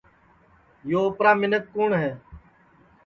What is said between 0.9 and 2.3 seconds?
اوپرا منکھ کُوٹؔ ہے